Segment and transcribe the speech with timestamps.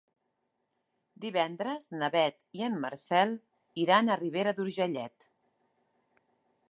[1.25, 3.35] Divendres na Beth i en Marcel
[3.85, 5.33] iran a Ribera d'Urgellet.